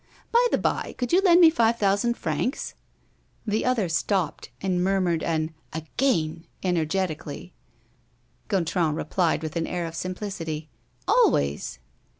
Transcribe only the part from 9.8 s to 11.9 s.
of simplicity: "Always!"